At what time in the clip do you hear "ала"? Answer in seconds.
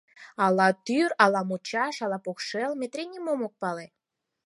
0.45-0.69, 1.23-1.41, 2.05-2.19